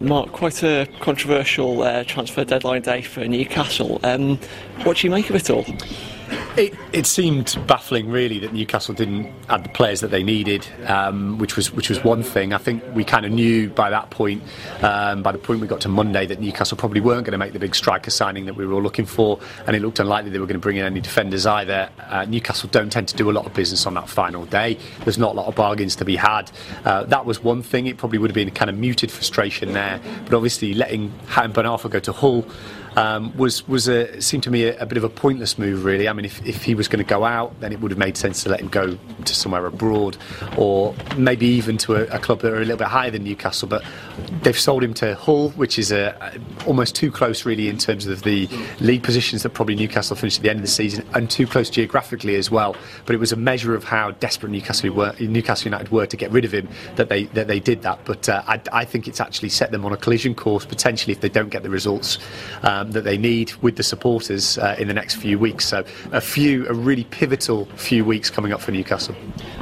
[0.00, 3.98] Mark, quite a controversial uh, transfer deadline day for Newcastle.
[4.04, 4.38] Um,
[4.84, 5.66] what do you make of it all?
[6.58, 11.38] It, it, seemed baffling, really, that Newcastle didn't add the players that they needed, um,
[11.38, 12.52] which was which was one thing.
[12.52, 14.42] I think we kind of knew by that point,
[14.82, 17.52] um, by the point we got to Monday, that Newcastle probably weren't going to make
[17.52, 19.38] the big striker signing that we were all looking for,
[19.68, 21.90] and it looked unlikely they were going to bring in any defenders either.
[22.00, 24.76] Uh, Newcastle don't tend to do a lot of business on that final day.
[25.04, 26.50] There's not a lot of bargains to be had.
[26.84, 27.86] Uh, that was one thing.
[27.86, 31.52] It probably would have been a kind of muted frustration there, but obviously letting Hatem
[31.52, 32.44] Ben go to Hull
[32.98, 36.08] um, was was a, seemed to me a, a, bit of a pointless move, really.
[36.08, 38.16] I mean, if, if he was going to go out, then it would have made
[38.16, 40.16] sense to let him go to somewhere abroad,
[40.56, 43.68] or maybe even to a, a club that are a little bit higher than Newcastle.
[43.68, 43.84] But
[44.42, 48.22] they've sold him to Hull, which is a, almost too close, really, in terms of
[48.22, 48.48] the
[48.80, 51.70] league positions that probably Newcastle finished at the end of the season, and too close
[51.70, 52.74] geographically as well.
[53.06, 56.32] But it was a measure of how desperate Newcastle were, Newcastle United were to get
[56.32, 58.00] rid of him that they that they did that.
[58.04, 61.20] But uh, I, I, think it's actually set them on a collision course potentially if
[61.20, 62.18] they don't get the results.
[62.62, 65.66] Um, that they need with the supporters uh, in the next few weeks.
[65.66, 69.14] So a few, a really pivotal few weeks coming up for Newcastle.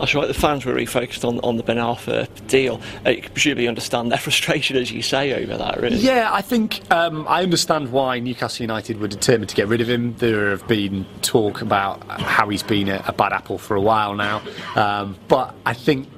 [0.00, 2.80] I feel like the fans were really focused on, on the Ben Arfa deal.
[3.04, 5.96] Uh, you presumably understand their frustration, as you say, over that, really.
[5.96, 9.88] Yeah, I think um, I understand why Newcastle United were determined to get rid of
[9.88, 10.14] him.
[10.16, 14.14] There have been talk about how he's been a, a bad apple for a while
[14.14, 14.42] now.
[14.76, 16.08] Um, but I think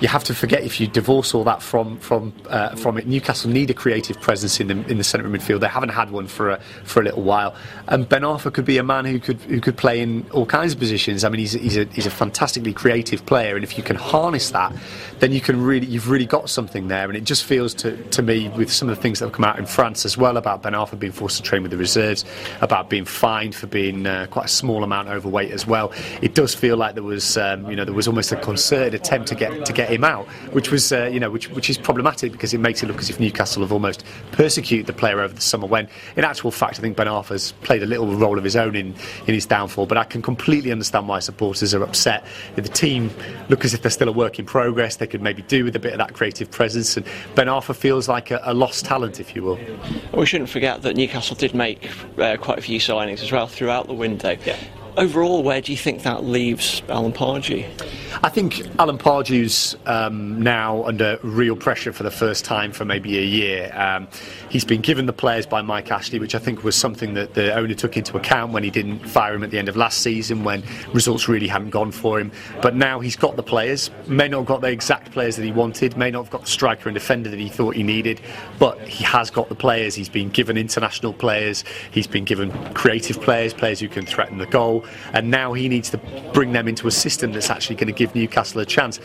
[0.00, 3.06] you have to forget if you divorce all that from from uh, from it.
[3.06, 5.60] Newcastle need a creative presence in the in the centre midfield.
[5.60, 7.54] They haven't had one for a for a little while.
[7.88, 10.72] And Ben Arfa could be a man who could who could play in all kinds
[10.72, 11.24] of positions.
[11.24, 14.50] I mean, he's he's a he's a fantastically creative player, and if you can harness
[14.50, 14.74] that,
[15.20, 17.08] then you can really you've really got something there.
[17.08, 19.44] And it just feels to to me with some of the things that have come
[19.44, 22.24] out in France as well about Ben Arfa being forced to train with the reserves,
[22.60, 25.92] about being fined for being uh, quite a small amount overweight as well.
[26.22, 29.28] It does feel like there was um, you know there was almost a concerted attempt
[29.28, 31.76] to get to get get him out, which was uh, you know which which is
[31.78, 35.34] problematic because it makes it look as if Newcastle have almost persecuted the player over
[35.34, 35.66] the summer.
[35.66, 38.74] When in actual fact, I think Ben Arfa's played a little role of his own
[38.74, 38.94] in
[39.26, 39.86] in his downfall.
[39.86, 42.24] But I can completely understand why supporters are upset.
[42.56, 43.10] The team
[43.48, 44.96] look as if they're still a work in progress.
[44.96, 48.08] They could maybe do with a bit of that creative presence, and Ben Arfa feels
[48.08, 49.58] like a, a lost talent, if you will.
[50.12, 53.86] We shouldn't forget that Newcastle did make uh, quite a few signings as well throughout
[53.86, 54.36] the window.
[54.44, 54.56] Yeah
[54.96, 57.66] overall, where do you think that leaves Alan Pardew?
[58.22, 63.18] I think Alan Pardew's um, now under real pressure for the first time for maybe
[63.18, 63.72] a year.
[63.74, 64.08] Um,
[64.48, 67.54] he's been given the players by Mike Ashley, which I think was something that the
[67.54, 70.44] owner took into account when he didn't fire him at the end of last season
[70.44, 70.62] when
[70.92, 72.30] results really hadn't gone for him.
[72.62, 75.52] But now he's got the players, may not have got the exact players that he
[75.52, 78.20] wanted, may not have got the striker and defender that he thought he needed,
[78.58, 79.94] but he has got the players.
[79.94, 84.46] He's been given international players, he's been given creative players, players who can threaten the
[84.46, 85.98] goal and now he needs to
[86.32, 89.00] bring them into a system that's actually going to give Newcastle a chance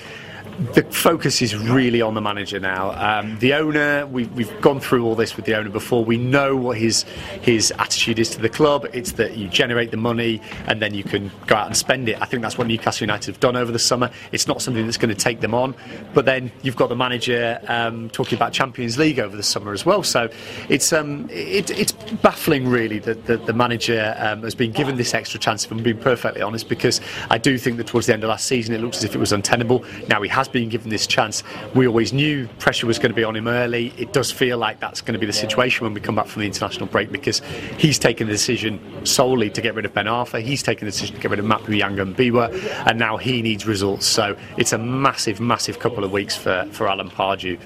[0.73, 2.91] the focus is really on the manager now.
[2.91, 6.03] Um, the owner, we, we've gone through all this with the owner before.
[6.03, 7.03] We know what his
[7.41, 8.85] his attitude is to the club.
[8.91, 12.21] It's that you generate the money and then you can go out and spend it.
[12.21, 14.11] I think that's what Newcastle United have done over the summer.
[14.33, 15.75] It's not something that's going to take them on.
[16.13, 19.85] But then you've got the manager um, talking about Champions League over the summer as
[19.85, 20.03] well.
[20.03, 20.29] So
[20.67, 25.13] it's um, it, it's baffling really that, that the manager um, has been given this
[25.13, 25.65] extra chance.
[25.69, 26.99] If I'm being perfectly honest, because
[27.29, 29.19] I do think that towards the end of last season it looked as if it
[29.19, 29.85] was untenable.
[30.07, 31.43] Now he has been given this chance.
[31.75, 33.93] We always knew pressure was going to be on him early.
[33.95, 36.39] It does feel like that's going to be the situation when we come back from
[36.39, 37.43] the international break because
[37.77, 40.41] he's taken the decision solely to get rid of Ben Arfa.
[40.41, 42.87] He's taken the decision to get rid of Mapou Yanga-Mbiwa.
[42.87, 44.07] And now he needs results.
[44.07, 47.59] So it's a massive, massive couple of weeks for, for Alan Pardew.